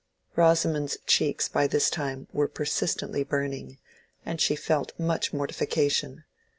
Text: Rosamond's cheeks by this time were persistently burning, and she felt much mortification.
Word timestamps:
Rosamond's 0.35 0.97
cheeks 1.05 1.47
by 1.47 1.67
this 1.67 1.91
time 1.91 2.27
were 2.33 2.47
persistently 2.47 3.23
burning, 3.23 3.77
and 4.25 4.41
she 4.41 4.55
felt 4.55 4.93
much 4.97 5.31
mortification. 5.31 6.23